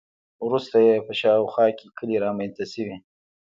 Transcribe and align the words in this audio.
وروسته 0.45 0.77
یې 0.87 0.95
په 1.07 1.13
شاوخوا 1.19 1.67
کې 1.77 1.87
کلي 1.97 2.17
رامنځته 2.25 2.65
شوي. 2.73 2.97